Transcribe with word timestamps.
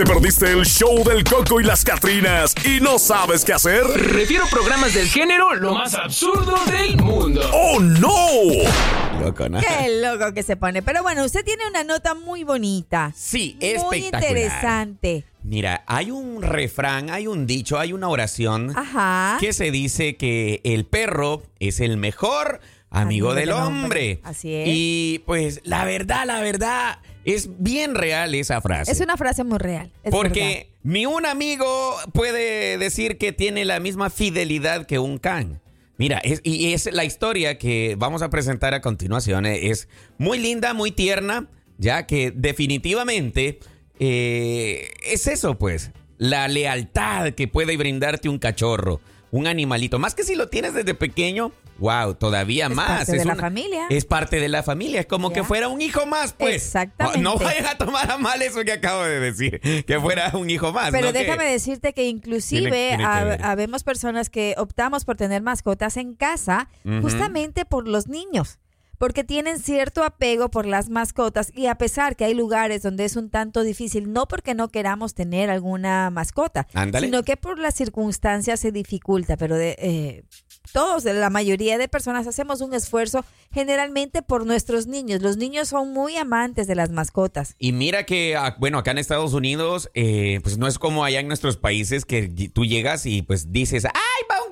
¿Te 0.00 0.06
perdiste 0.06 0.50
el 0.50 0.64
show 0.64 1.04
del 1.04 1.22
Coco 1.24 1.60
y 1.60 1.64
las 1.64 1.84
Catrinas 1.84 2.54
y 2.64 2.80
no 2.80 2.98
sabes 2.98 3.44
qué 3.44 3.52
hacer? 3.52 3.82
Refiero 3.84 4.46
programas 4.50 4.94
del 4.94 5.06
género 5.06 5.54
lo 5.54 5.74
más 5.74 5.92
absurdo 5.92 6.54
del 6.70 6.96
mundo. 6.96 7.42
¡Oh, 7.52 7.78
no! 7.80 9.20
Loco, 9.20 9.46
¿no? 9.50 9.60
Qué 9.60 10.00
loco 10.00 10.32
que 10.32 10.42
se 10.42 10.56
pone. 10.56 10.80
Pero 10.80 11.02
bueno, 11.02 11.22
usted 11.22 11.44
tiene 11.44 11.68
una 11.68 11.84
nota 11.84 12.14
muy 12.14 12.44
bonita. 12.44 13.12
Sí, 13.14 13.58
Muy 13.60 13.68
espectacular. 13.68 14.22
interesante. 14.30 15.24
Mira, 15.42 15.84
hay 15.86 16.10
un 16.10 16.40
refrán, 16.40 17.10
hay 17.10 17.26
un 17.26 17.46
dicho, 17.46 17.78
hay 17.78 17.92
una 17.92 18.08
oración 18.08 18.72
Ajá. 18.74 19.36
que 19.38 19.52
se 19.52 19.70
dice 19.70 20.16
que 20.16 20.62
el 20.64 20.86
perro 20.86 21.42
es 21.58 21.78
el 21.78 21.98
mejor 21.98 22.62
amigo, 22.88 23.34
del 23.34 23.52
hombre. 23.52 24.20
Así 24.24 24.54
es. 24.54 24.66
Y 24.66 25.22
pues 25.26 25.60
la 25.64 25.84
verdad, 25.84 26.24
la 26.24 26.40
verdad, 26.40 27.00
es 27.24 27.48
bien 27.58 27.94
real 27.94 28.34
esa 28.34 28.60
frase. 28.60 28.90
Es 28.92 29.00
una 29.00 29.16
frase 29.16 29.44
muy 29.44 29.58
real. 29.58 29.90
Porque 30.10 30.70
ni 30.82 31.06
un 31.06 31.26
amigo 31.26 31.96
puede 32.12 32.78
decir 32.78 33.18
que 33.18 33.32
tiene 33.32 33.64
la 33.64 33.80
misma 33.80 34.10
fidelidad 34.10 34.86
que 34.86 34.98
un 34.98 35.18
can. 35.18 35.60
Mira, 35.98 36.18
es- 36.18 36.40
y 36.44 36.72
es 36.72 36.90
la 36.92 37.04
historia 37.04 37.58
que 37.58 37.94
vamos 37.98 38.22
a 38.22 38.30
presentar 38.30 38.72
a 38.72 38.80
continuación. 38.80 39.44
Es 39.44 39.88
muy 40.16 40.38
linda, 40.38 40.72
muy 40.72 40.90
tierna, 40.92 41.48
ya 41.76 42.06
que 42.06 42.30
definitivamente 42.34 43.58
eh, 44.02 44.88
es 45.04 45.26
eso, 45.26 45.58
pues, 45.58 45.90
la 46.16 46.48
lealtad 46.48 47.32
que 47.34 47.48
puede 47.48 47.76
brindarte 47.76 48.30
un 48.30 48.38
cachorro, 48.38 49.00
un 49.30 49.46
animalito. 49.46 49.98
Más 49.98 50.14
que 50.14 50.22
si 50.24 50.34
lo 50.36 50.48
tienes 50.48 50.72
desde 50.72 50.94
pequeño, 50.94 51.52
wow, 51.80 52.14
todavía 52.14 52.66
Es 52.66 52.74
más. 52.74 52.86
parte 53.06 53.16
de 53.18 53.24
la 53.24 53.34
familia. 53.36 53.86
Es 53.90 54.04
parte 54.04 54.38
de 54.38 54.48
la 54.48 54.62
familia, 54.62 55.00
es 55.00 55.06
como 55.06 55.30
Ya. 55.30 55.34
que 55.36 55.44
fuera 55.44 55.68
un 55.68 55.80
hijo 55.80 56.06
más, 56.06 56.32
pues. 56.34 56.54
Exactamente. 56.56 57.18
No, 57.20 57.34
no 57.34 57.38
vayan 57.38 57.66
a 57.66 57.76
tomar 57.78 58.10
a 58.10 58.18
mal 58.18 58.40
eso 58.42 58.62
que 58.64 58.72
acabo 58.72 59.02
de 59.02 59.18
decir, 59.20 59.60
que 59.86 60.00
fuera 60.00 60.30
un 60.34 60.48
hijo 60.50 60.72
más. 60.72 60.90
Pero 60.92 61.12
déjame 61.12 61.44
decirte 61.46 61.92
que 61.92 62.06
inclusive 62.06 62.70
Tiene- 62.70 62.98
que 63.38 63.42
habemos 63.42 63.82
personas 63.82 64.30
que 64.30 64.54
optamos 64.58 65.04
por 65.04 65.16
tener 65.16 65.42
mascotas 65.42 65.96
en 65.96 66.14
casa 66.14 66.68
justamente 67.02 67.64
por 67.64 67.88
los 67.88 68.06
niños. 68.06 68.58
Porque 68.98 69.24
tienen 69.24 69.58
cierto 69.60 70.04
apego 70.04 70.50
por 70.50 70.66
las 70.66 70.90
mascotas 70.90 71.52
y 71.54 71.68
a 71.68 71.76
pesar 71.76 72.16
que 72.16 72.26
hay 72.26 72.34
lugares 72.34 72.82
donde 72.82 73.06
es 73.06 73.16
un 73.16 73.30
tanto 73.30 73.62
difícil, 73.62 74.12
no 74.12 74.28
porque 74.28 74.54
no 74.54 74.68
queramos 74.68 75.14
tener 75.14 75.48
alguna 75.48 76.10
mascota, 76.10 76.66
Ándale. 76.74 77.06
sino 77.06 77.22
que 77.22 77.38
por 77.38 77.58
las 77.58 77.74
circunstancias 77.74 78.60
se 78.60 78.72
dificulta, 78.72 79.38
pero 79.38 79.56
de, 79.56 79.74
eh, 79.78 80.24
todos, 80.72 81.04
la 81.04 81.30
mayoría 81.30 81.78
de 81.78 81.88
personas 81.88 82.26
hacemos 82.26 82.60
un 82.60 82.74
esfuerzo 82.74 83.24
generalmente 83.52 84.22
por 84.22 84.46
nuestros 84.46 84.86
niños. 84.86 85.22
Los 85.22 85.36
niños 85.36 85.68
son 85.68 85.92
muy 85.92 86.16
amantes 86.16 86.66
de 86.66 86.74
las 86.74 86.90
mascotas. 86.90 87.56
Y 87.58 87.72
mira 87.72 88.06
que, 88.06 88.36
ah, 88.36 88.56
bueno, 88.58 88.78
acá 88.78 88.92
en 88.92 88.98
Estados 88.98 89.34
Unidos, 89.34 89.90
eh, 89.94 90.40
pues 90.42 90.58
no 90.58 90.68
es 90.68 90.78
como 90.78 91.04
allá 91.04 91.20
en 91.20 91.28
nuestros 91.28 91.56
países 91.56 92.04
que 92.04 92.28
tú 92.52 92.64
llegas 92.64 93.06
y 93.06 93.22
pues 93.22 93.52
dices, 93.52 93.84
¡ay, 93.84 94.26
va 94.30 94.42
un 94.42 94.50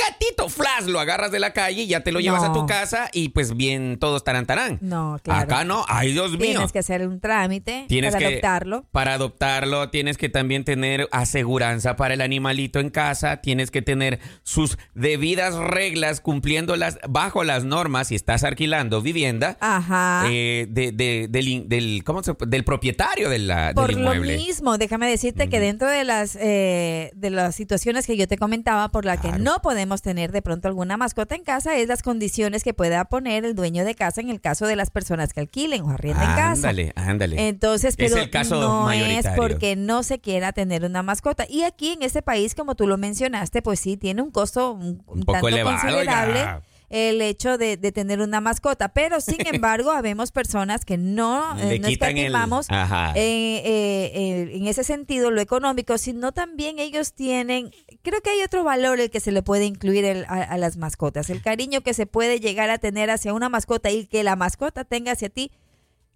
¡Flash! 0.49 0.87
Lo 0.87 1.01
agarras 1.01 1.31
de 1.33 1.39
la 1.41 1.53
calle 1.53 1.83
y 1.83 1.87
ya 1.89 2.01
te 2.01 2.13
lo 2.13 2.21
llevas 2.21 2.43
a 2.43 2.53
tu 2.53 2.67
casa 2.67 3.09
y 3.13 3.31
pues 3.31 3.57
bien 3.57 3.99
todos 3.99 4.25
tarantarán. 4.25 4.79
No, 4.81 5.19
claro. 5.23 5.41
Acá 5.43 5.65
no, 5.65 5.85
¡ay, 5.89 6.13
Dios 6.13 6.33
mío! 6.33 6.41
Tienes 6.41 6.73
que 6.73 6.79
hacer 6.81 7.07
un 7.07 7.21
trámite 7.21 7.85
Tienes 7.89 8.13
para 8.13 8.19
que- 8.21 8.33
adoptarlo. 8.35 8.85
Para 8.93 9.15
adoptarlo 9.15 9.91
tienes 9.91 10.17
que 10.19 10.29
también 10.29 10.65
tener 10.65 11.09
aseguranza 11.13 11.97
para 11.97 12.15
el 12.15 12.21
animalito 12.21 12.81
en 12.81 12.91
casa, 12.91 13.39
tienes 13.39 13.71
que 13.71 13.83
tener 13.83 14.19
sus 14.43 14.79
debidas 14.95 15.55
reglas 15.57 16.21
cumpliéndolas 16.21 16.99
bajo 17.09 17.45
las 17.45 17.65
normas 17.65 18.09
si 18.09 18.15
estás 18.15 18.45
alquilando 18.45 19.01
vivienda 19.03 19.57
Ajá. 19.61 20.25
eh, 20.31 20.67
de- 20.71 20.93
de- 20.93 21.27
del, 21.29 21.69
del- 21.69 22.03
¿cómo 22.05 22.23
se- 22.23 22.35
del 22.47 22.65
propietario 22.65 23.29
de 23.29 23.39
la, 23.39 23.73
Por 23.75 23.89
del 23.89 23.97
lo 23.97 24.15
inmueble. 24.15 24.37
mismo, 24.37 24.79
déjame 24.79 25.09
decirte 25.09 25.49
que 25.49 25.61
dentro 25.61 25.89
de 25.89 26.05
las 26.05 26.37
eh, 26.41 27.11
de 27.15 27.31
las 27.31 27.55
situaciones 27.55 28.07
que 28.07 28.17
yo 28.17 28.27
te 28.29 28.37
comentaba 28.39 28.89
por 28.91 29.05
la 29.05 29.21
que 29.21 29.33
no 29.33 29.61
podemos 29.63 30.03
tener 30.03 30.33
de 30.39 30.43
pronto 30.43 30.69
alguna 30.69 30.97
mascota 30.97 31.35
en 31.35 31.43
casa 31.43 31.77
es 31.77 31.89
las 31.89 32.03
condiciones 32.03 32.63
que 32.63 32.73
pueda 32.73 33.05
poner 33.07 33.45
el 33.45 33.57
dueño 33.57 33.85
de 33.85 33.97
casa 33.97 34.21
en 34.21 34.31
el 34.31 34.41
caso 34.41 34.69
de 34.69 34.77
las 34.77 34.89
personas 34.91 35.33
que 35.33 35.41
alquilen 35.41 35.83
o 35.83 35.91
arrienden 35.91 36.29
casa. 36.29 36.53
Ándale, 36.53 36.93
ándale. 36.95 37.49
Entonces, 37.49 37.97
Es 37.97 37.97
pero 37.97 38.23
el 38.23 38.31
caso 38.31 38.61
no 38.61 38.93
es 38.93 39.27
porque 39.37 39.75
no 39.75 40.05
se 40.05 40.21
quiera 40.21 40.53
tener 40.53 40.85
una 40.85 41.03
mascota. 41.03 41.45
Y 41.49 41.65
aquí 41.65 41.91
en 41.91 42.05
este 42.05 42.23
país, 42.23 42.55
como 42.55 42.77
tú 42.77 42.87
lo 42.87 42.99
mencionaste, 42.99 43.63
pues 43.63 43.81
sí, 43.81 43.97
tiene 43.97 44.23
un 44.23 44.31
costo 44.31 44.75
un, 44.75 45.03
Un 45.07 45.19
un 45.19 45.21
poco 45.23 45.33
tanto 45.33 45.49
elevado, 45.49 45.77
considerable. 45.81 46.63
El 46.91 47.21
hecho 47.21 47.59
de, 47.59 47.77
de 47.77 47.93
tener 47.93 48.21
una 48.21 48.41
mascota. 48.41 48.89
Pero, 48.89 49.21
sin 49.21 49.47
embargo, 49.47 49.91
habemos 49.91 50.33
personas 50.33 50.85
que 50.85 50.97
no, 50.97 51.59
eh, 51.59 51.79
no 51.81 51.89
el- 52.27 52.33
eh, 53.17 53.63
eh, 54.15 54.51
en 54.57 54.67
ese 54.67 54.85
sentido 54.85 55.31
lo 55.31 55.41
económico, 55.41 55.99
sino 55.99 56.33
también 56.33 56.79
ellos 56.79 57.13
tienen, 57.13 57.71
creo 58.03 58.21
que 58.23 58.31
hay 58.31 58.43
otro 58.43 58.65
valor 58.65 59.01
el 59.01 59.11
que 59.11 59.21
se 59.21 59.33
le 59.33 59.43
puede 59.43 59.65
incluir 59.67 60.05
el- 60.05 60.25
a, 60.25 60.43
a 60.43 60.59
las 60.59 60.77
mascotas, 60.77 61.31
el 61.31 61.43
cariño 61.43 61.83
que 61.83 61.95
se 61.95 62.07
puede 62.07 62.41
llegar 62.41 62.71
a 62.71 62.79
tener 62.79 63.11
hacia 63.11 63.33
una 63.35 63.49
mascota 63.49 63.91
y 63.91 64.07
que 64.07 64.23
la 64.23 64.37
mascota 64.37 64.85
tenga 64.85 65.13
hacia 65.13 65.29
ti, 65.29 65.51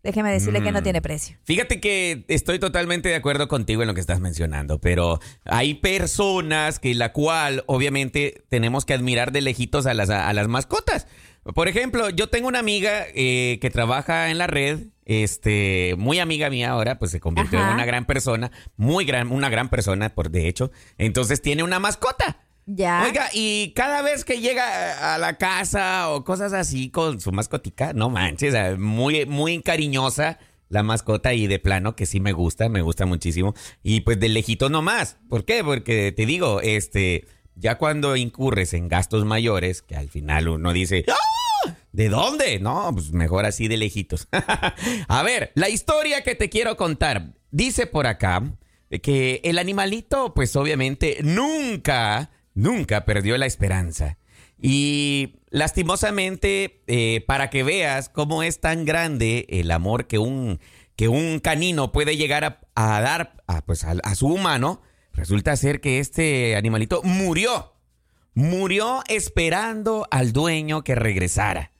déjeme 0.02 0.30
decirle 0.32 0.62
que 0.62 0.72
no 0.72 0.80
Mm. 0.80 0.82
tiene 0.82 1.02
precio. 1.02 1.36
Fíjate 1.44 1.80
que 1.80 2.24
estoy 2.28 2.58
totalmente 2.58 3.08
de 3.08 3.14
acuerdo 3.14 3.48
contigo 3.48 3.82
en 3.82 3.88
lo 3.88 3.94
que 3.94 4.00
estás 4.00 4.20
mencionando, 4.20 4.80
pero 4.80 5.20
hay 5.44 5.74
personas 5.74 6.78
que 6.78 6.94
la 6.94 7.12
cual 7.12 7.64
obviamente 7.66 8.42
tenemos 8.48 8.84
que 8.84 8.94
admirar 8.94 9.32
de 9.32 9.40
lejitos 9.42 9.86
a 9.86 9.94
las, 9.94 10.10
a 10.10 10.32
las 10.32 10.48
mascotas. 10.48 11.06
Por 11.54 11.66
ejemplo, 11.66 12.08
yo 12.10 12.28
tengo 12.28 12.46
una 12.46 12.60
amiga 12.60 13.04
eh, 13.14 13.58
que 13.60 13.68
trabaja 13.70 14.30
en 14.30 14.38
la 14.38 14.46
red, 14.46 14.78
este, 15.04 15.96
muy 15.98 16.20
amiga 16.20 16.48
mía 16.50 16.70
ahora, 16.70 16.98
pues 17.00 17.10
se 17.10 17.18
convirtió 17.18 17.58
Ajá. 17.58 17.68
en 17.68 17.74
una 17.74 17.84
gran 17.84 18.04
persona, 18.04 18.52
muy 18.76 19.04
gran, 19.04 19.32
una 19.32 19.48
gran 19.48 19.68
persona, 19.68 20.08
por 20.14 20.30
de 20.30 20.46
hecho. 20.46 20.70
Entonces 20.98 21.42
tiene 21.42 21.64
una 21.64 21.80
mascota. 21.80 22.41
Ya. 22.66 23.04
Oiga, 23.04 23.28
y 23.32 23.72
cada 23.74 24.02
vez 24.02 24.24
que 24.24 24.40
llega 24.40 25.14
a 25.14 25.18
la 25.18 25.36
casa 25.36 26.10
o 26.10 26.24
cosas 26.24 26.52
así 26.52 26.90
con 26.90 27.20
su 27.20 27.32
mascotica, 27.32 27.92
no 27.92 28.08
manches, 28.08 28.54
ah, 28.54 28.76
muy, 28.78 29.26
muy 29.26 29.60
cariñosa 29.62 30.38
la 30.68 30.82
mascota 30.82 31.34
y 31.34 31.46
de 31.48 31.58
plano 31.58 31.96
que 31.96 32.06
sí 32.06 32.18
me 32.18 32.32
gusta, 32.32 32.68
me 32.68 32.80
gusta 32.80 33.04
muchísimo. 33.04 33.54
Y 33.82 34.00
pues 34.00 34.18
de 34.18 34.30
lejito 34.30 34.70
no 34.70 34.80
más. 34.80 35.18
¿Por 35.28 35.44
qué? 35.44 35.62
Porque 35.62 36.12
te 36.12 36.24
digo, 36.24 36.62
este, 36.62 37.26
ya 37.56 37.76
cuando 37.76 38.16
incurres 38.16 38.72
en 38.72 38.88
gastos 38.88 39.26
mayores, 39.26 39.82
que 39.82 39.96
al 39.96 40.08
final 40.08 40.48
uno 40.48 40.72
dice, 40.72 41.04
¡Ah! 41.08 41.76
¿De 41.92 42.08
dónde? 42.08 42.58
No, 42.58 42.90
pues 42.92 43.12
mejor 43.12 43.44
así 43.44 43.68
de 43.68 43.76
lejitos. 43.76 44.28
a 45.08 45.22
ver, 45.22 45.52
la 45.54 45.68
historia 45.68 46.22
que 46.22 46.34
te 46.34 46.48
quiero 46.48 46.76
contar. 46.76 47.34
Dice 47.50 47.86
por 47.86 48.06
acá 48.06 48.42
que 49.02 49.42
el 49.44 49.58
animalito, 49.58 50.32
pues 50.32 50.56
obviamente 50.56 51.18
nunca, 51.22 52.30
nunca 52.54 53.04
perdió 53.04 53.36
la 53.38 53.46
esperanza. 53.46 54.18
Y 54.58 55.40
lastimosamente, 55.50 56.82
eh, 56.86 57.24
para 57.26 57.50
que 57.50 57.62
veas 57.64 58.08
cómo 58.08 58.42
es 58.42 58.60
tan 58.60 58.84
grande 58.84 59.46
el 59.48 59.70
amor 59.70 60.06
que 60.06 60.18
un, 60.18 60.60
que 60.94 61.08
un 61.08 61.40
canino 61.40 61.90
puede 61.90 62.16
llegar 62.16 62.44
a, 62.44 62.60
a 62.74 63.00
dar 63.00 63.42
a, 63.48 63.62
pues, 63.62 63.84
a, 63.84 63.96
a 64.02 64.14
su 64.14 64.28
humano, 64.28 64.82
resulta 65.12 65.56
ser 65.56 65.80
que 65.80 65.98
este 65.98 66.54
animalito 66.56 67.02
murió. 67.02 67.72
Murió 68.34 69.02
esperando 69.08 70.06
al 70.10 70.32
dueño 70.32 70.82
que 70.84 70.94
regresara. 70.94 71.72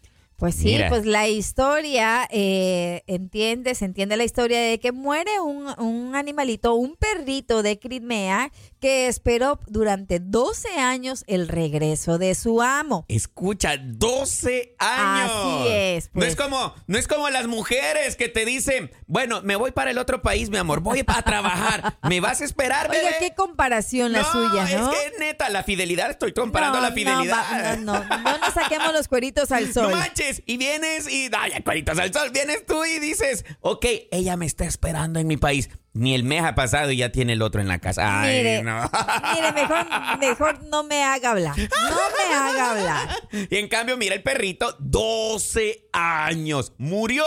Pues 0.42 0.56
sí, 0.56 0.72
Mira. 0.72 0.88
pues 0.88 1.06
la 1.06 1.28
historia, 1.28 2.26
eh, 2.28 3.04
entiende, 3.06 3.76
se 3.76 3.84
entiende 3.84 4.16
la 4.16 4.24
historia 4.24 4.60
de 4.60 4.80
que 4.80 4.90
muere 4.90 5.38
un, 5.40 5.68
un 5.78 6.16
animalito, 6.16 6.74
un 6.74 6.96
perrito 6.96 7.62
de 7.62 7.78
Crimea 7.78 8.50
que 8.82 9.06
esperó 9.06 9.60
durante 9.68 10.18
12 10.18 10.68
años 10.76 11.22
el 11.28 11.46
regreso 11.46 12.18
de 12.18 12.34
su 12.34 12.60
amo. 12.60 13.04
Escucha, 13.06 13.76
12 13.78 14.74
años. 14.78 15.30
Así 15.32 15.68
es, 15.68 16.10
No 16.12 16.24
es 16.24 16.34
pues. 16.34 16.36
como, 16.48 16.74
no 16.88 16.98
es 16.98 17.06
como 17.06 17.30
las 17.30 17.46
mujeres 17.46 18.16
que 18.16 18.28
te 18.28 18.44
dicen, 18.44 18.90
bueno, 19.06 19.40
me 19.42 19.54
voy 19.54 19.70
para 19.70 19.92
el 19.92 19.98
otro 19.98 20.20
país, 20.20 20.50
mi 20.50 20.56
amor, 20.56 20.80
voy 20.80 21.04
para 21.04 21.22
trabajar. 21.22 21.96
¿Me 22.08 22.18
vas 22.20 22.40
a 22.40 22.44
esperar, 22.44 22.90
bebé? 22.90 23.06
Oiga, 23.06 23.18
qué 23.20 23.34
comparación 23.36 24.10
la 24.10 24.24
suya, 24.24 24.64
¿no? 24.76 24.90
Es 24.92 24.98
que 24.98 25.18
neta, 25.20 25.48
la 25.48 25.62
fidelidad, 25.62 26.10
estoy 26.10 26.32
comparando 26.32 26.80
No, 26.80 26.88
la 26.88 26.92
fidelidad. 26.92 27.78
No, 27.78 28.00
no, 28.00 28.04
no, 28.04 28.18
no 28.18 28.38
nos 28.38 28.52
saquemos 28.52 28.92
los 28.92 29.06
cueritos 29.06 29.52
al 29.52 29.68
No 29.68 29.72
sol. 29.74 29.92
manches, 29.92 30.42
y 30.44 30.56
vienes 30.56 31.08
y, 31.08 31.30
ay, 31.32 31.62
cueritos 31.62 31.96
al 32.00 32.12
sol, 32.12 32.30
vienes 32.32 32.66
tú 32.66 32.84
y 32.84 32.98
dices, 32.98 33.44
ok, 33.60 33.86
ella 34.10 34.36
me 34.36 34.46
está 34.46 34.64
esperando 34.64 35.20
en 35.20 35.28
mi 35.28 35.36
país. 35.36 35.70
Ni 35.94 36.14
el 36.14 36.24
mes 36.24 36.42
ha 36.42 36.54
pasado 36.54 36.90
y 36.90 36.96
ya 36.96 37.12
tiene 37.12 37.34
el 37.34 37.42
otro 37.42 37.60
en 37.60 37.68
la 37.68 37.78
casa. 37.78 38.22
Ay, 38.22 38.38
mire, 38.38 38.62
no. 38.62 38.90
mire, 39.34 39.52
mejor, 39.52 39.86
mejor 40.18 40.62
no 40.64 40.84
me 40.84 41.04
haga 41.04 41.32
hablar. 41.32 41.56
No 41.58 41.64
me 41.66 42.34
haga 42.34 42.70
hablar. 42.70 43.08
Y 43.50 43.56
en 43.56 43.68
cambio, 43.68 43.96
mira 43.98 44.14
el 44.14 44.22
perrito, 44.22 44.74
12 44.78 45.88
años, 45.92 46.72
murió 46.78 47.24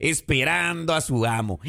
esperando 0.00 0.94
a 0.94 1.00
su 1.00 1.24
amo. 1.26 1.60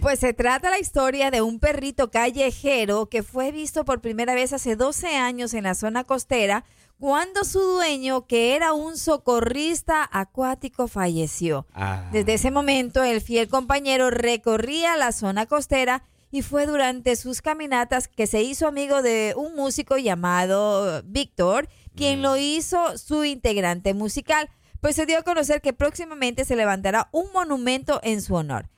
Pues 0.00 0.20
se 0.20 0.34
trata 0.34 0.70
la 0.70 0.78
historia 0.78 1.30
de 1.30 1.42
un 1.42 1.58
perrito 1.58 2.10
callejero 2.10 3.06
que 3.06 3.22
fue 3.22 3.52
visto 3.52 3.84
por 3.84 4.00
primera 4.00 4.34
vez 4.34 4.52
hace 4.52 4.76
12 4.76 5.16
años 5.16 5.54
en 5.54 5.64
la 5.64 5.74
zona 5.74 6.04
costera 6.04 6.64
cuando 6.98 7.44
su 7.44 7.60
dueño, 7.60 8.26
que 8.26 8.56
era 8.56 8.72
un 8.72 8.96
socorrista 8.96 10.08
acuático, 10.10 10.88
falleció. 10.88 11.66
Ah. 11.72 12.08
Desde 12.12 12.34
ese 12.34 12.50
momento, 12.50 13.04
el 13.04 13.20
fiel 13.20 13.48
compañero 13.48 14.10
recorría 14.10 14.96
la 14.96 15.12
zona 15.12 15.46
costera 15.46 16.02
y 16.30 16.42
fue 16.42 16.66
durante 16.66 17.16
sus 17.16 17.40
caminatas 17.40 18.08
que 18.08 18.26
se 18.26 18.42
hizo 18.42 18.66
amigo 18.66 19.00
de 19.00 19.34
un 19.36 19.54
músico 19.54 19.96
llamado 19.96 21.02
Víctor, 21.04 21.68
quien 21.94 22.20
lo 22.20 22.36
hizo 22.36 22.98
su 22.98 23.24
integrante 23.24 23.94
musical, 23.94 24.50
pues 24.80 24.96
se 24.96 25.06
dio 25.06 25.18
a 25.18 25.22
conocer 25.22 25.60
que 25.60 25.72
próximamente 25.72 26.44
se 26.44 26.56
levantará 26.56 27.08
un 27.12 27.32
monumento 27.32 28.00
en 28.02 28.20
su 28.20 28.34
honor. 28.34 28.68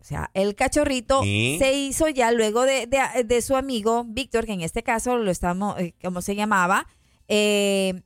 O 0.00 0.04
sea, 0.04 0.30
el 0.34 0.54
cachorrito 0.54 1.22
¿Y? 1.24 1.56
se 1.58 1.74
hizo 1.74 2.08
ya 2.08 2.32
luego 2.32 2.62
de, 2.62 2.86
de- 2.86 3.24
de 3.24 3.42
su 3.42 3.54
amigo 3.54 4.04
Víctor, 4.08 4.46
que 4.46 4.52
en 4.52 4.62
este 4.62 4.82
caso 4.82 5.16
lo 5.18 5.30
estamos, 5.30 5.78
eh, 5.78 5.94
¿cómo 6.02 6.22
se 6.22 6.34
llamaba? 6.34 6.86
Eh, 7.28 8.02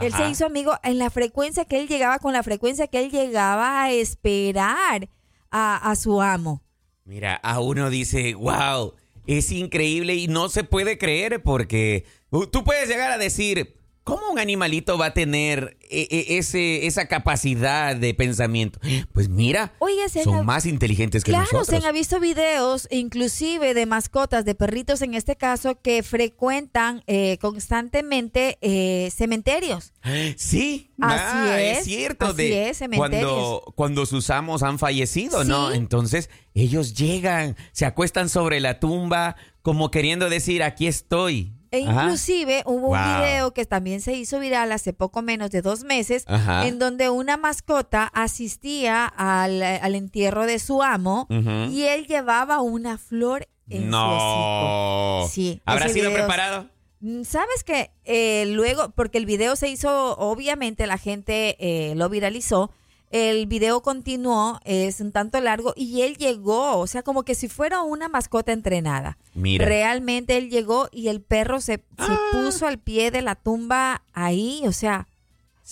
él 0.00 0.12
se 0.14 0.28
hizo 0.28 0.46
amigo 0.46 0.72
en 0.82 0.98
la 0.98 1.10
frecuencia 1.10 1.64
que 1.64 1.80
él 1.80 1.88
llegaba, 1.88 2.18
con 2.18 2.32
la 2.32 2.42
frecuencia 2.42 2.86
que 2.86 3.00
él 3.00 3.10
llegaba 3.10 3.82
a 3.82 3.90
esperar 3.92 5.08
a, 5.50 5.90
a 5.90 5.96
su 5.96 6.22
amo. 6.22 6.62
Mira, 7.04 7.34
a 7.36 7.60
uno 7.60 7.90
dice, 7.90 8.34
wow, 8.34 8.94
es 9.26 9.50
increíble 9.50 10.14
y 10.14 10.28
no 10.28 10.48
se 10.48 10.62
puede 10.62 10.96
creer 10.98 11.42
porque 11.42 12.04
uh, 12.30 12.46
tú 12.46 12.62
puedes 12.64 12.88
llegar 12.88 13.10
a 13.10 13.18
decir, 13.18 13.74
¿cómo 14.10 14.30
un 14.32 14.38
animalito 14.38 14.98
va 14.98 15.06
a 15.06 15.14
tener 15.14 15.76
eh, 15.82 16.06
eh, 16.10 16.38
ese, 16.38 16.86
esa 16.86 17.06
capacidad 17.06 17.94
de 17.96 18.14
pensamiento? 18.14 18.78
Pues 19.12 19.28
mira, 19.28 19.72
Oye, 19.78 20.08
se 20.08 20.24
son 20.24 20.44
más 20.44 20.66
inteligentes 20.66 21.24
que 21.24 21.30
Claro, 21.32 21.46
se 21.46 21.56
nosotros. 21.56 21.84
han 21.84 21.94
visto 21.94 22.20
videos, 22.20 22.88
inclusive 22.90 23.74
de 23.74 23.86
mascotas, 23.86 24.44
de 24.44 24.54
perritos 24.54 25.02
en 25.02 25.14
este 25.14 25.36
caso, 25.36 25.80
que 25.80 26.02
frecuentan 26.02 27.02
eh, 27.06 27.38
constantemente 27.40 28.58
eh, 28.60 29.10
cementerios. 29.10 29.92
Sí, 30.36 30.90
Así 31.00 31.22
ah, 31.24 31.60
es, 31.60 31.84
cierto. 31.84 32.26
así 32.26 32.36
de 32.36 32.68
es, 32.68 32.78
cementerios. 32.78 33.22
cuando, 33.22 33.72
cuando 33.74 34.06
sus 34.06 34.28
amos 34.30 34.62
han 34.62 34.78
fallecido, 34.78 35.44
¿no? 35.44 35.72
Entonces 35.72 36.28
ellos 36.54 36.94
llegan, 36.94 37.56
se 37.72 37.86
acuestan 37.86 38.28
sobre 38.28 38.60
la 38.60 38.80
tumba 38.80 39.36
como 39.62 39.90
queriendo 39.90 40.28
decir, 40.28 40.62
aquí 40.62 40.86
estoy. 40.86 41.52
E 41.72 41.86
Ajá. 41.86 42.02
inclusive 42.04 42.62
hubo 42.66 42.88
un 42.88 42.98
video 42.98 43.52
que 43.54 43.64
también 43.64 44.00
se 44.00 44.14
hizo 44.14 44.40
viral 44.40 44.72
hace 44.72 44.92
poco 44.92 45.22
menos 45.22 45.50
de 45.50 45.62
dos 45.62 45.84
meses, 45.84 46.24
Ajá. 46.26 46.66
en 46.66 46.78
donde 46.80 47.10
una 47.10 47.36
mascota 47.36 48.10
asistía 48.12 49.04
al, 49.06 49.62
al 49.62 49.94
entierro 49.94 50.46
de 50.46 50.58
su 50.58 50.82
amo 50.82 51.26
y 51.30 51.82
él 51.84 52.06
llevaba 52.06 52.60
una 52.60 52.98
flor 52.98 53.48
en 53.68 53.82
su 53.84 53.88
No. 53.88 55.18
hocico. 55.22 55.32
Sí, 55.32 55.62
¿Habrá 55.64 55.88
sido 55.88 56.10
video- 56.10 56.14
preparado? 56.26 56.66
Mm, 57.02 57.22
Sabes 57.22 57.62
que 57.64 57.92
eh, 58.04 58.46
luego, 58.48 58.90
porque 58.90 59.18
el 59.18 59.24
video 59.26 59.54
se 59.56 59.68
hizo, 59.68 60.16
obviamente 60.18 60.86
la 60.88 60.98
gente 60.98 61.56
eh, 61.60 61.94
lo 61.94 62.08
viralizó, 62.08 62.72
el 63.10 63.46
video 63.46 63.82
continuó, 63.82 64.60
es 64.64 65.00
un 65.00 65.10
tanto 65.12 65.40
largo 65.40 65.72
y 65.76 66.02
él 66.02 66.16
llegó, 66.16 66.78
o 66.78 66.86
sea, 66.86 67.02
como 67.02 67.24
que 67.24 67.34
si 67.34 67.48
fuera 67.48 67.82
una 67.82 68.08
mascota 68.08 68.52
entrenada. 68.52 69.18
Mira. 69.34 69.66
Realmente 69.66 70.36
él 70.36 70.48
llegó 70.50 70.88
y 70.92 71.08
el 71.08 71.20
perro 71.20 71.60
se, 71.60 71.74
se 71.76 71.82
Ah. 71.98 72.18
puso 72.32 72.66
al 72.66 72.78
pie 72.78 73.10
de 73.10 73.22
la 73.22 73.34
tumba 73.34 74.02
ahí, 74.12 74.62
o 74.66 74.72
sea, 74.72 75.06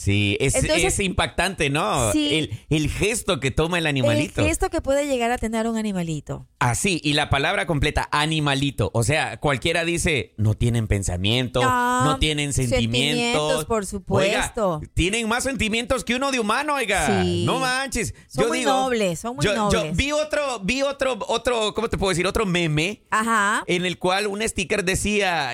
Sí, 0.01 0.37
es, 0.39 0.55
Entonces- 0.55 0.95
es 0.95 1.01
impactante, 1.01 1.71
¿no? 1.71 2.13
Sí. 2.13 2.33
El, 2.33 2.61
el 2.71 2.89
gesto 2.89 3.41
que 3.41 3.51
toma 3.51 3.79
el 3.79 3.87
animalito. 3.89 4.43
el 4.43 4.47
gesto 4.47 4.71
que 4.71 4.81
puede 4.81 5.09
llegar 5.09 5.33
a 5.33 5.39
tener 5.39 5.67
un 5.67 5.77
animalito. 5.77 6.47
Así, 6.61 7.01
y 7.03 7.15
la 7.15 7.31
palabra 7.31 7.67
completa, 7.67 8.09
animalito. 8.13 8.93
O 8.95 9.03
sea, 9.03 9.39
cualquiera 9.41 9.85
dice, 9.85 10.35
no 10.37 10.55
tienen 10.55 10.87
pensamiento, 10.87 11.63
Ah, 11.65 12.03
no 12.05 12.19
tienen 12.21 12.53
sentimientos. 12.53 12.93
sentimientos, 13.01 13.65
por 13.65 13.87
supuesto. 13.87 14.75
Oiga, 14.77 14.91
tienen 14.95 15.27
más 15.29 15.43
sentimientos 15.43 16.05
que 16.05 16.15
uno 16.15 16.31
de 16.31 16.39
humano, 16.39 16.75
oiga. 16.75 17.23
Sí. 17.25 17.43
No 17.45 17.59
manches. 17.59 18.15
Son 18.29 18.45
yo 18.45 18.49
muy 18.51 18.59
digo, 18.61 18.71
nobles, 18.71 19.19
son 19.19 19.35
muy 19.35 19.45
yo, 19.45 19.51
yo 19.53 19.57
nobles. 19.65 19.97
vi 19.97 20.13
otro, 20.13 20.61
vi 20.61 20.83
otro, 20.83 21.19
otro, 21.27 21.75
¿cómo 21.75 21.89
te 21.89 21.99
puedo 21.99 22.11
decir? 22.11 22.25
Otro 22.29 22.47
meme. 22.47 23.03
Ajá. 23.11 23.65
En 23.67 23.85
el 23.85 23.99
cual 23.99 24.29
un 24.29 24.43
sticker 24.49 24.85
decía, 24.85 25.53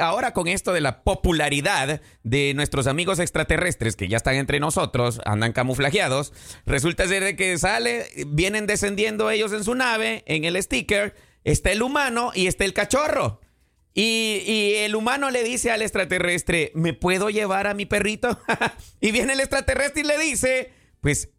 ahora 0.00 0.32
con 0.32 0.48
esto 0.48 0.72
de 0.72 0.80
la 0.80 1.04
popularidad 1.04 2.00
de 2.24 2.52
nuestros 2.54 2.88
amigos 2.88 3.20
extraterrestres 3.20 3.59
que 3.96 4.08
ya 4.08 4.16
están 4.16 4.34
entre 4.34 4.60
nosotros, 4.60 5.20
andan 5.24 5.52
camuflajeados, 5.52 6.32
resulta 6.66 7.06
ser 7.06 7.36
que 7.36 7.58
sale, 7.58 8.06
vienen 8.26 8.66
descendiendo 8.66 9.30
ellos 9.30 9.52
en 9.52 9.64
su 9.64 9.74
nave, 9.74 10.22
en 10.26 10.44
el 10.44 10.60
sticker, 10.62 11.14
está 11.44 11.72
el 11.72 11.82
humano 11.82 12.32
y 12.34 12.46
está 12.46 12.64
el 12.64 12.72
cachorro. 12.72 13.40
Y, 13.92 14.42
y 14.46 14.74
el 14.76 14.94
humano 14.94 15.30
le 15.30 15.42
dice 15.42 15.70
al 15.70 15.82
extraterrestre, 15.82 16.70
¿me 16.74 16.92
puedo 16.92 17.28
llevar 17.28 17.66
a 17.66 17.74
mi 17.74 17.86
perrito? 17.86 18.40
y 19.00 19.10
viene 19.10 19.32
el 19.32 19.40
extraterrestre 19.40 20.02
y 20.02 20.04
le 20.04 20.18
dice, 20.18 20.72
pues 21.00 21.30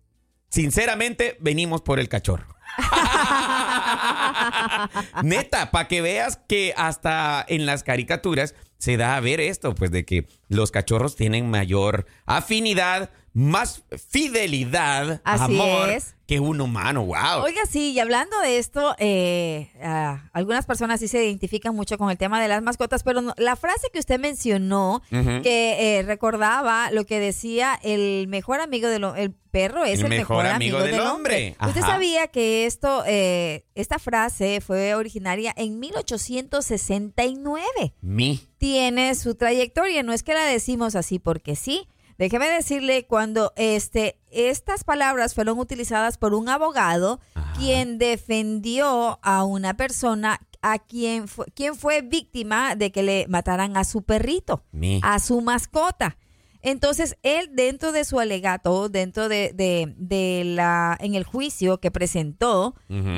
sinceramente 0.49 1.37
venimos 1.39 1.81
por 1.81 1.99
el 1.99 2.09
cachorro. 2.09 2.55
Neta, 5.23 5.71
para 5.71 5.87
que 5.87 6.01
veas 6.01 6.39
que 6.47 6.73
hasta 6.77 7.43
en 7.47 7.65
las 7.65 7.83
caricaturas 7.83 8.55
se 8.81 8.97
da 8.97 9.15
a 9.15 9.19
ver 9.19 9.39
esto, 9.39 9.75
pues 9.75 9.91
de 9.91 10.05
que 10.05 10.27
los 10.49 10.71
cachorros 10.71 11.15
tienen 11.15 11.51
mayor 11.51 12.07
afinidad, 12.25 13.11
más 13.33 13.83
fidelidad, 14.09 15.21
Así 15.23 15.43
amor 15.43 15.89
es. 15.89 16.15
que 16.27 16.41
un 16.41 16.59
humano. 16.59 17.05
Wow. 17.05 17.43
Oiga, 17.43 17.61
sí, 17.69 17.91
y 17.91 17.99
hablando 17.99 18.37
de 18.41 18.57
esto, 18.57 18.93
eh, 18.99 19.71
ah, 19.81 20.29
algunas 20.33 20.65
personas 20.65 20.99
sí 20.99 21.07
se 21.07 21.23
identifican 21.25 21.73
mucho 21.73 21.97
con 21.97 22.11
el 22.11 22.17
tema 22.17 22.41
de 22.41 22.49
las 22.49 22.61
mascotas, 22.61 23.03
pero 23.03 23.21
no- 23.21 23.33
la 23.37 23.55
frase 23.55 23.87
que 23.93 23.99
usted 23.99 24.19
mencionó, 24.19 25.01
que 25.09 25.99
eh, 25.99 26.03
recordaba 26.03 26.91
lo 26.91 27.05
que 27.05 27.21
decía 27.21 27.79
el 27.83 28.27
mejor 28.27 28.59
amigo 28.59 28.89
del 28.89 29.05
el 29.15 29.31
perro 29.51 29.83
es 29.85 29.99
el, 30.01 30.09
mejor, 30.09 30.45
amigo, 30.45 30.79
del, 30.79 30.99
hombre. 31.01 31.55
Usted 31.65 31.81
sabía 31.81 32.27
que 32.27 32.65
esto, 32.65 33.03
eh, 33.05 33.65
esta 33.75 33.99
frase 33.99 34.59
fue 34.61 34.95
originaria 34.95 35.53
en 35.57 35.79
1869 35.79 37.93
Mi. 38.01 38.39
tiene 38.57 39.13
su 39.15 39.35
trayectoria. 39.35 40.03
No 40.03 40.11
es 40.13 40.23
que 40.23 40.33
la 40.33 40.45
decimos 40.45 40.95
así 40.95 41.19
porque 41.19 41.55
sí. 41.55 41.87
Déjeme 42.21 42.51
decirle, 42.51 43.07
cuando 43.07 43.51
este, 43.55 44.19
estas 44.29 44.83
palabras 44.83 45.33
fueron 45.33 45.57
utilizadas 45.57 46.19
por 46.19 46.35
un 46.35 46.49
abogado, 46.49 47.19
Ajá. 47.33 47.53
quien 47.57 47.97
defendió 47.97 49.17
a 49.23 49.43
una 49.43 49.73
persona 49.75 50.39
a 50.61 50.77
quien 50.77 51.27
fue, 51.27 51.47
quien 51.55 51.75
fue 51.75 52.03
víctima 52.03 52.75
de 52.75 52.91
que 52.91 53.01
le 53.01 53.25
mataran 53.27 53.75
a 53.75 53.83
su 53.85 54.03
perrito, 54.03 54.63
Mi. 54.71 54.99
a 55.01 55.17
su 55.17 55.41
mascota. 55.41 56.15
Entonces, 56.61 57.17
él 57.23 57.49
dentro 57.53 57.91
de 57.91 58.05
su 58.05 58.19
alegato, 58.19 58.89
dentro 58.89 59.29
de, 59.29 59.51
de- 59.53 59.93
de 59.97 60.43
la, 60.45 60.97
en 60.99 61.15
el 61.15 61.23
juicio 61.23 61.79
que 61.79 61.91
presentó, 61.91 62.75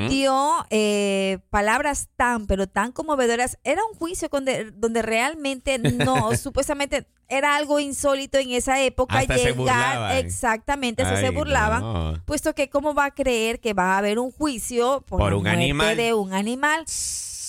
dio 0.08 0.50
eh, 0.70 1.38
palabras 1.50 2.08
tan, 2.16 2.46
pero 2.46 2.66
tan 2.68 2.92
conmovedoras. 2.92 3.58
Era 3.64 3.82
un 3.90 3.98
juicio 3.98 4.28
donde, 4.30 4.70
donde 4.72 5.02
realmente 5.02 5.78
no, 5.78 6.34
supuestamente 6.36 7.06
era 7.28 7.56
algo 7.56 7.80
insólito 7.80 8.38
en 8.38 8.50
esa 8.52 8.80
época. 8.82 9.18
Hasta 9.18 9.36
llegar, 9.36 10.16
exactamente, 10.16 11.02
hasta 11.02 11.20
se 11.20 11.30
burlaban. 11.30 11.80
no. 11.82 12.22
Puesto 12.24 12.54
que 12.54 12.68
cómo 12.68 12.94
va 12.94 13.06
a 13.06 13.10
creer 13.14 13.60
que 13.60 13.72
va 13.74 13.94
a 13.94 13.98
haber 13.98 14.18
un 14.18 14.30
juicio 14.30 15.02
por, 15.08 15.18
Por 15.18 15.30
la 15.32 15.36
un 15.36 15.42
muerte 15.42 15.62
animal. 15.62 15.96
de 15.96 16.14
un 16.14 16.32
animal. 16.34 16.84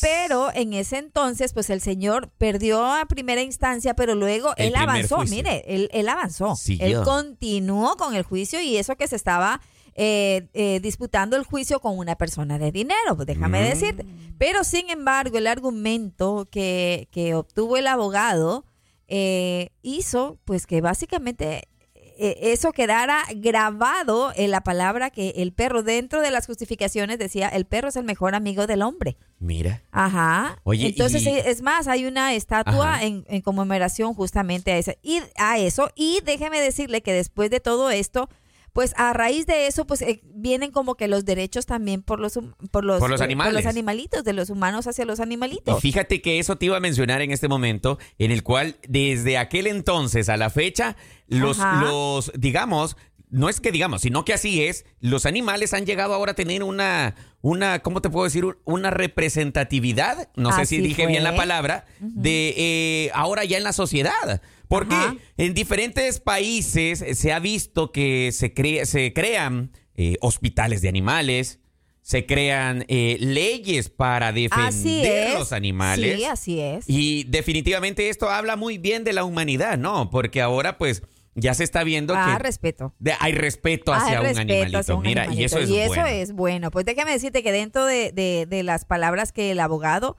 Pero 0.01 0.51
en 0.53 0.73
ese 0.73 0.97
entonces, 0.97 1.53
pues 1.53 1.69
el 1.69 1.81
señor 1.81 2.29
perdió 2.37 2.83
a 2.85 3.05
primera 3.05 3.41
instancia, 3.41 3.93
pero 3.95 4.15
luego 4.15 4.53
El 4.57 4.67
él 4.67 4.75
avanzó. 4.75 5.17
juicio. 5.17 5.35
Mire, 5.35 5.63
él, 5.67 5.89
él 5.93 6.07
avanzó. 6.09 6.55
Siguió. 6.55 6.85
Él 6.99 7.03
continuó 7.03 7.95
con 7.97 8.15
el 8.15 8.23
juicio 8.23 8.61
y 8.61 8.77
eso 8.77 8.95
que 8.95 9.07
se 9.07 9.15
estaba 9.15 9.61
eh, 9.97 10.47
eh, 10.53 10.79
disputando 10.81 11.37
el 11.37 11.43
juicio 11.43 11.79
con 11.79 11.97
una 11.97 12.15
persona 12.17 12.57
de 12.59 12.71
dinero, 12.71 13.15
pues 13.15 13.27
déjame 13.27 13.61
Mm. 13.61 13.63
decirte. 13.69 14.05
Pero 14.37 14.63
sin 14.65 14.89
embargo, 14.89 15.37
el 15.37 15.47
argumento 15.47 16.47
que, 16.51 17.07
que 17.11 17.33
obtuvo 17.33 17.77
el 17.77 17.87
abogado 17.87 18.65
eh, 19.07 19.69
hizo, 19.83 20.37
pues 20.45 20.65
que 20.67 20.81
básicamente 20.81 21.69
eso 22.17 22.71
quedara 22.71 23.23
grabado 23.35 24.31
en 24.35 24.51
la 24.51 24.61
palabra 24.61 25.09
que 25.09 25.29
el 25.37 25.51
perro, 25.53 25.83
dentro 25.83 26.21
de 26.21 26.31
las 26.31 26.45
justificaciones, 26.47 27.17
decía, 27.19 27.47
el 27.49 27.65
perro 27.65 27.89
es 27.89 27.95
el 27.95 28.03
mejor 28.05 28.35
amigo 28.35 28.67
del 28.67 28.81
hombre. 28.81 29.17
Mira. 29.39 29.81
Ajá. 29.91 30.59
Oye, 30.63 30.87
Entonces, 30.87 31.23
y- 31.23 31.29
eh, 31.29 31.43
es 31.47 31.61
más, 31.61 31.87
hay 31.87 32.05
una 32.05 32.33
estatua 32.33 33.03
en, 33.03 33.25
en 33.27 33.41
conmemoración 33.41 34.13
justamente 34.13 34.71
a, 34.71 34.77
ese, 34.77 34.97
y 35.03 35.21
a 35.37 35.57
eso. 35.57 35.89
Y 35.95 36.19
déjeme 36.25 36.59
decirle 36.61 37.01
que 37.01 37.13
después 37.13 37.49
de 37.49 37.59
todo 37.59 37.89
esto, 37.89 38.29
pues 38.75 38.93
a 38.97 39.13
raíz 39.13 39.45
de 39.47 39.67
eso, 39.67 39.87
pues 39.87 40.01
eh, 40.01 40.19
vienen 40.25 40.69
como 40.69 40.95
que 40.95 41.07
los 41.07 41.23
derechos 41.23 41.65
también 41.65 42.01
por 42.01 42.19
los, 42.19 42.37
por 42.71 42.83
los, 42.83 42.99
Por 42.99 43.09
los 43.09 43.21
eh, 43.21 43.23
animales. 43.23 43.53
los 43.53 43.65
animalitos, 43.67 44.25
de 44.25 44.33
los 44.33 44.49
humanos 44.49 44.85
hacia 44.85 45.05
los 45.05 45.19
Y 45.19 45.21
animalitos. 45.21 45.79
fíjate 45.79 46.21
que 46.21 46.39
eso 46.39 46.57
te 46.57 46.65
iba 46.65 46.75
a 46.75 46.81
mencionar 46.81 47.21
en 47.21 47.31
este 47.31 47.47
momento, 47.47 47.97
en 48.19 48.31
el 48.31 48.43
cual 48.43 48.75
desde 48.85 49.37
aquel 49.37 49.67
entonces 49.67 50.27
a 50.27 50.35
la 50.35 50.49
fecha, 50.49 50.97
los, 51.29 51.57
Ajá. 51.57 51.83
los 51.85 52.33
digamos, 52.37 52.97
no 53.35 53.49
es 53.49 53.59
que 53.59 53.71
digamos, 53.71 54.01
sino 54.01 54.23
que 54.25 54.33
así 54.33 54.63
es, 54.63 54.85
los 55.01 55.25
animales 55.25 55.73
han 55.73 55.85
llegado 55.85 56.13
ahora 56.13 56.31
a 56.31 56.35
tener 56.35 56.63
una, 56.63 57.15
una 57.41 57.79
¿cómo 57.79 58.01
te 58.01 58.09
puedo 58.09 58.23
decir? 58.23 58.45
Una 58.63 58.89
representatividad, 58.91 60.29
no 60.35 60.51
sé 60.51 60.65
si 60.65 60.77
dije 60.79 61.03
fue. 61.03 61.11
bien 61.11 61.23
la 61.23 61.35
palabra, 61.35 61.85
de 61.99 62.53
eh, 62.57 63.11
ahora 63.13 63.43
ya 63.45 63.57
en 63.57 63.63
la 63.63 63.73
sociedad. 63.73 64.41
Porque 64.67 64.95
Ajá. 64.95 65.15
en 65.37 65.53
diferentes 65.53 66.19
países 66.19 67.03
se 67.19 67.31
ha 67.33 67.39
visto 67.39 67.91
que 67.91 68.31
se, 68.31 68.53
crea- 68.53 68.85
se 68.85 69.13
crean 69.13 69.71
eh, 69.95 70.15
hospitales 70.21 70.81
de 70.81 70.89
animales, 70.89 71.59
se 72.01 72.25
crean 72.25 72.85
eh, 72.87 73.17
leyes 73.19 73.89
para 73.89 74.31
defender 74.31 75.33
los 75.37 75.51
animales. 75.51 76.17
Sí, 76.17 76.25
así 76.25 76.59
es. 76.61 76.85
Y 76.87 77.25
definitivamente 77.25 78.09
esto 78.09 78.29
habla 78.29 78.55
muy 78.55 78.77
bien 78.79 79.03
de 79.03 79.13
la 79.13 79.23
humanidad, 79.23 79.77
¿no? 79.77 80.09
Porque 80.09 80.41
ahora 80.41 80.77
pues 80.77 81.03
ya 81.35 81.53
se 81.53 81.63
está 81.63 81.83
viendo 81.83 82.15
Ah, 82.15 82.33
que 82.37 82.39
respeto. 82.43 82.93
de- 82.99 83.13
hay 83.19 83.33
respeto 83.33 83.93
Ah, 83.93 83.97
hacia 83.97 84.19
un 84.21 84.25
respeto 84.27 84.41
animalito. 84.53 84.77
hacia 84.79 84.95
un 84.95 85.01
Mira, 85.03 85.31
y 85.33 85.43
eso 85.43 85.59
es 85.59 85.69
Y 85.69 85.77
eso 85.79 85.87
bueno. 85.89 86.05
es 86.07 86.31
bueno. 86.33 86.71
Pues 86.71 86.85
déjame 86.85 87.11
decirte 87.11 87.43
que 87.43 87.51
dentro 87.51 87.85
de, 87.85 88.11
de- 88.11 88.45
de 88.49 88.63
las 88.63 88.85
palabras 88.85 89.31
que 89.31 89.51
el 89.51 89.59
abogado 89.59 90.17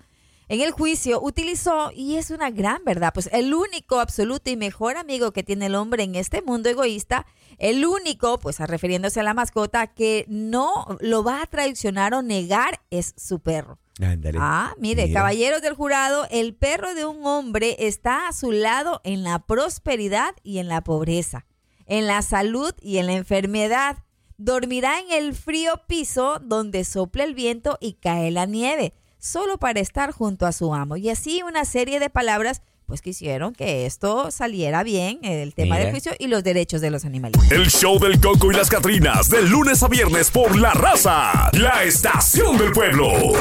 en 0.49 0.61
el 0.61 0.70
juicio 0.70 1.20
utilizó, 1.20 1.90
y 1.92 2.16
es 2.16 2.30
una 2.30 2.50
gran 2.50 2.85
verdad, 2.85 3.11
pues 3.12 3.28
el 3.32 3.52
único, 3.52 3.99
absoluto 3.99 4.49
y 4.49 4.56
mejor 4.56 4.96
amigo 4.96 5.32
que 5.32 5.42
tiene 5.42 5.66
el 5.66 5.75
hombre 5.75 6.04
en 6.04 6.14
este 6.14 6.40
mundo 6.40 6.68
egoísta, 6.68 7.26
el 7.58 7.85
único, 7.85 8.38
pues 8.38 8.61
refiriéndose 8.61 9.18
a 9.18 9.23
la 9.25 9.35
mascota, 9.35 9.88
que 9.88 10.25
no 10.28 10.99
lo 11.00 11.25
va 11.25 11.42
a 11.42 11.46
traicionar 11.46 12.14
o 12.14 12.23
negar 12.23 12.80
es 12.90 13.12
su 13.16 13.40
perro. 13.40 13.80
Ándale. 14.00 14.38
Ah, 14.41 14.75
mire, 14.79 15.07
Mira. 15.07 15.21
caballeros 15.21 15.62
del 15.62 15.75
jurado, 15.75 16.26
el 16.31 16.55
perro 16.55 16.95
de 16.95 17.07
un 17.07 17.26
hombre 17.26 17.76
está 17.79 18.29
a 18.29 18.33
su 18.33 18.53
lado 18.53 19.00
en 19.05 19.23
la 19.23 19.38
prosperidad 19.38 20.35
y 20.43 20.59
en 20.59 20.69
la 20.69 20.83
pobreza, 20.83 21.47
en 21.87 22.07
la 22.07 22.21
salud 22.23 22.75
y 22.81 22.99
en 22.99 23.07
la 23.07 23.15
enfermedad. 23.15 23.99
Dormirá 24.37 25.00
en 25.00 25.12
el 25.12 25.35
frío 25.35 25.81
piso 25.87 26.38
donde 26.43 26.85
sopla 26.85 27.25
el 27.25 27.35
viento 27.35 27.79
y 27.81 27.95
cae 27.95 28.31
la 28.31 28.45
nieve, 28.45 28.93
solo 29.19 29.59
para 29.59 29.81
estar 29.81 30.12
junto 30.12 30.45
a 30.45 30.53
su 30.53 30.75
amo. 30.75 30.99
Y 30.99 31.09
así 31.09 31.43
una 31.43 31.65
serie 31.65 31.99
de 31.99 32.11
palabras, 32.11 32.61
pues 32.87 33.02
quisieron 33.02 33.52
que 33.52 33.85
esto 33.87 34.31
saliera 34.31 34.83
bien, 34.83 35.19
el 35.23 35.55
tema 35.55 35.75
Mira. 35.75 35.87
del 35.87 35.90
juicio 35.93 36.12
y 36.19 36.28
los 36.28 36.45
derechos 36.45 36.81
de 36.81 36.90
los 36.90 37.05
animalitos. 37.05 37.50
El 37.50 37.69
show 37.71 37.99
del 37.99 38.21
Coco 38.21 38.52
y 38.52 38.55
las 38.55 38.69
Catrinas, 38.69 39.28
de 39.28 39.43
lunes 39.43 39.83
a 39.83 39.88
viernes 39.88 40.31
por 40.31 40.57
La 40.57 40.73
Raza, 40.73 41.50
la 41.52 41.83
estación 41.83 42.57
del 42.57 42.73
pueblo. 42.73 43.33